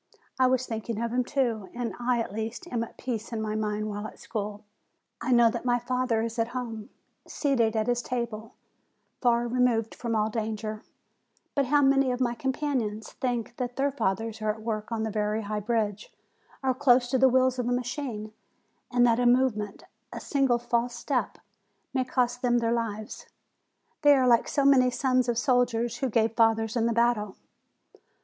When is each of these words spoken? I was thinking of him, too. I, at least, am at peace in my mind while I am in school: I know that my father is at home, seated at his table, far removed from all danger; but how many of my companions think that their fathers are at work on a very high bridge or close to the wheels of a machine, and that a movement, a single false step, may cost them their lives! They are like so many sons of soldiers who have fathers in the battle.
I 0.39 0.47
was 0.47 0.65
thinking 0.65 0.99
of 0.99 1.13
him, 1.13 1.23
too. 1.23 1.69
I, 1.99 2.19
at 2.19 2.33
least, 2.33 2.65
am 2.73 2.83
at 2.83 2.97
peace 2.97 3.31
in 3.31 3.39
my 3.39 3.53
mind 3.53 3.87
while 3.87 4.05
I 4.05 4.07
am 4.07 4.07
in 4.13 4.17
school: 4.17 4.63
I 5.21 5.31
know 5.31 5.51
that 5.51 5.63
my 5.63 5.77
father 5.77 6.23
is 6.23 6.39
at 6.39 6.47
home, 6.57 6.89
seated 7.27 7.75
at 7.75 7.85
his 7.85 8.01
table, 8.01 8.55
far 9.21 9.47
removed 9.47 9.93
from 9.93 10.15
all 10.15 10.31
danger; 10.31 10.81
but 11.53 11.67
how 11.67 11.83
many 11.83 12.11
of 12.11 12.19
my 12.19 12.33
companions 12.33 13.11
think 13.11 13.57
that 13.57 13.75
their 13.75 13.91
fathers 13.91 14.41
are 14.41 14.49
at 14.49 14.63
work 14.63 14.91
on 14.91 15.05
a 15.05 15.11
very 15.11 15.43
high 15.43 15.59
bridge 15.59 16.11
or 16.63 16.73
close 16.73 17.07
to 17.11 17.19
the 17.19 17.29
wheels 17.29 17.59
of 17.59 17.69
a 17.69 17.71
machine, 17.71 18.33
and 18.91 19.05
that 19.05 19.19
a 19.19 19.27
movement, 19.27 19.83
a 20.11 20.19
single 20.19 20.57
false 20.57 20.95
step, 20.95 21.37
may 21.93 22.03
cost 22.03 22.41
them 22.41 22.57
their 22.57 22.73
lives! 22.73 23.27
They 24.01 24.15
are 24.15 24.27
like 24.27 24.47
so 24.47 24.65
many 24.65 24.89
sons 24.89 25.29
of 25.29 25.37
soldiers 25.37 25.97
who 25.97 26.09
have 26.11 26.33
fathers 26.35 26.75
in 26.75 26.87
the 26.87 26.91
battle. 26.93 27.35